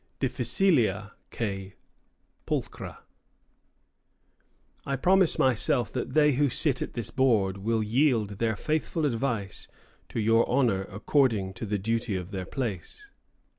[0.19, 1.73] Difficilia quæ
[2.47, 3.03] pulchra.
[4.83, 9.67] I promise myself that they who sit at this Board will yield their Faithful Advice
[10.09, 13.11] to your Honour according to the Duty of their Place."